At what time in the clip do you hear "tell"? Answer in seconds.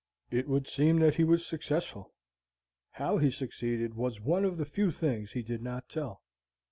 5.89-6.23